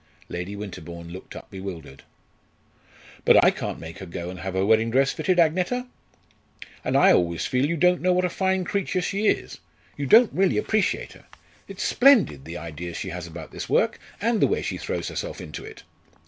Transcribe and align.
Lady 0.29 0.55
Winterbourne 0.55 1.09
looked 1.09 1.35
up 1.35 1.51
bewildered. 1.51 2.01
"But 3.23 3.45
I 3.45 3.51
can't 3.51 3.77
make 3.79 3.99
her 3.99 4.07
go 4.07 4.31
and 4.31 4.39
have 4.39 4.55
her 4.55 4.65
wedding 4.65 4.89
dress 4.89 5.11
fitted, 5.13 5.37
Agneta! 5.37 5.85
And 6.83 6.97
I 6.97 7.13
always 7.13 7.45
feel 7.45 7.67
you 7.67 7.77
don't 7.77 8.01
know 8.01 8.11
what 8.11 8.25
a 8.25 8.29
fine 8.31 8.63
creature 8.63 8.99
she 9.03 9.27
is. 9.27 9.59
You 9.95 10.07
don't 10.07 10.33
really 10.33 10.57
appreciate 10.57 11.13
her. 11.13 11.25
It's 11.67 11.83
splendid 11.83 12.45
the 12.45 12.57
ideas 12.57 12.97
she 12.97 13.09
has 13.09 13.27
about 13.27 13.51
this 13.51 13.69
work, 13.69 13.99
and 14.19 14.41
the 14.41 14.47
way 14.47 14.63
she 14.63 14.79
throws 14.79 15.09
herself 15.09 15.39
into 15.39 15.63
it." 15.63 15.83